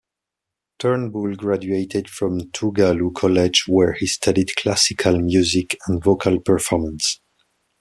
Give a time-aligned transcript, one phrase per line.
[0.79, 7.19] Turnbull graduated from Tougaloo College where he studied classical music and vocal performance.